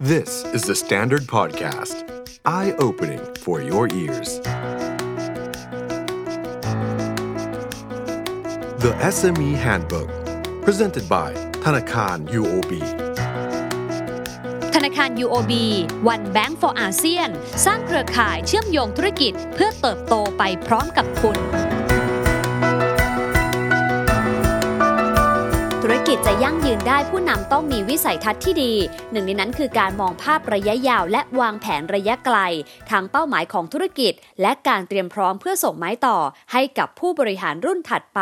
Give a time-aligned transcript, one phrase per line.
[0.00, 1.96] This is the Standard Podcast.
[2.44, 4.40] Eye-opening for your ears.
[8.80, 10.10] The SME Handbook.
[10.64, 11.30] Presented by
[11.64, 12.72] ธนาคาร UOB.
[14.74, 15.52] ธนาคาร UOB
[16.14, 17.30] One Bank for ASEAN
[17.64, 21.38] สร้างเครือข่ายเชื่อมโยงธุรกิจเพื่อเติบโตไปพร้อมกับคุณ
[26.07, 28.73] กิจจะยั่งยืนได้ผู้นำต้องมีวิสัยทัศน์ที่ดี
[29.11, 32.37] หนึ่งในนั้นคือการมองภาพระยะยาว และวางแผนระยะไกล
[32.89, 36.17] ทางเป้าหมายของธุรกิจ และการเตรียมพร้อมเพื่อส่งไม้ต่อ
[36.51, 38.21] ให้กับผู้บริหารรุ่นถัดไป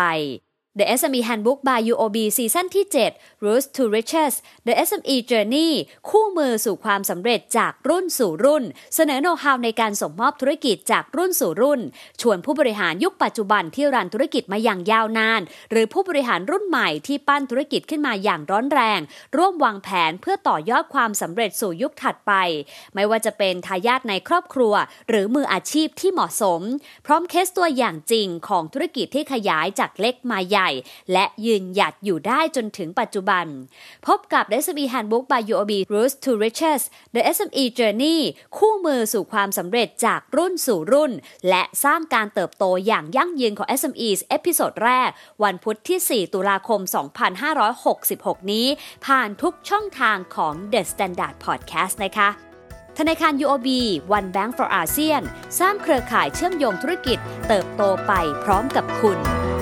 [0.79, 4.33] The SME Handbook by UOB ซีซั่นที่ 7 Roots to Riches
[4.67, 5.69] The SME Journey
[6.09, 8.63] คู่มือสู่ความสำเร็จจากรุ่นสู่รุ่น
[8.95, 11.81] เสนอโน้ตฮาวในการส่งมอบธุรกิจจากรุ่นสู่รุ่น
[12.21, 15.41] ชวนผู้บริหารยุคปัจจุบันที่รันธุรกิจมาอย่างยาวนาน
[15.71, 18.99] หรือผู้บริหารรุ่นใหม่ที่ปั้นธุรกิจขึ้นมาอย่างร้อนแรง
[19.37, 22.33] ร่วมวางแผนเพื่อต่อยอดความสำเร็จสู่ยุคถัดไป
[22.95, 24.73] ไม่ว่าจะเป็นทายาทในครอบครัว
[25.09, 26.61] หรือมืออาชีพที่เหมาะสม
[27.05, 30.62] พร้อมเคสตัวอย่างจริงของธุรกิจที่ขยายจากเล็กมาใหญ่
[31.11, 33.45] และยืนหยัดอยู่ได้จนถึงปัจจุบัน
[34.07, 36.81] พบกับ SME Handbook by UOB Roots to Riches
[37.15, 38.17] The SME Journey
[38.57, 41.11] คู่มือสู่ความสำเร็จจากรุ่นสู่รุ่น
[41.49, 45.09] และสร้างการเติบโตอย่างยั่งยืนของ SMEs episode แรก
[45.43, 46.81] วันพุธที่ 4 ตุลาคม
[47.65, 48.67] 2566 นี้
[49.05, 52.29] ผ่านทุกช่องทางของ The Standard Podcast นะคะ
[52.99, 53.69] ธนาคาร UOB
[54.17, 55.23] One Bank for ASEAN
[55.59, 57.17] สร้างเครือข่ายเชื่อมโยงธุรกิจ
[57.47, 59.52] เติบโตไปพร้อมกับคุณ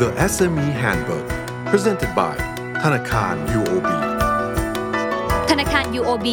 [0.00, 1.26] The SME Handbook.
[1.72, 2.34] Presented by
[2.82, 3.88] ธนาคาร UOB.
[5.50, 6.28] ธนาคาร UOB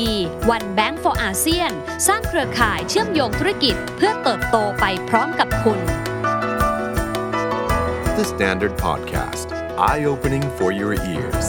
[0.55, 1.73] One Bank for ASEAN
[2.07, 5.79] สร้างเครือข่ายเชื่อมโยงธุรกิจเพื่อเติบโตไปพร้อมกับคุณ
[8.17, 9.47] The Standard Podcast.
[9.89, 11.47] Eye-opening for your ears.